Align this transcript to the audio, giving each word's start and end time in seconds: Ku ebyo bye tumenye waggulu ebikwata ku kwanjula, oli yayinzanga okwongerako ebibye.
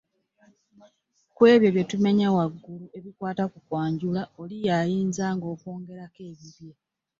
Ku 1.35 1.41
ebyo 1.53 1.69
bye 1.71 1.83
tumenye 1.91 2.25
waggulu 2.35 2.85
ebikwata 2.97 3.43
ku 3.51 3.57
kwanjula, 3.67 4.21
oli 4.41 4.57
yayinzanga 4.67 5.45
okwongerako 5.53 6.19
ebibye. 6.31 6.71